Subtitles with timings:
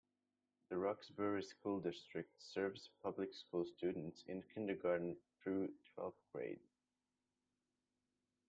[0.69, 6.59] The Roxbury School District serves public school students in kindergarten through twelfth grade.